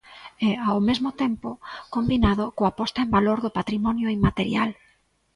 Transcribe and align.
E 0.47 0.49
ao 0.69 0.79
mesmo 0.89 1.09
tempo 1.23 1.49
combinado 1.95 2.45
coa 2.57 2.75
posta 2.79 2.99
en 3.05 3.13
valor 3.17 3.37
do 3.41 3.55
patrimonio 3.57 4.07
inmaterial. 4.17 4.69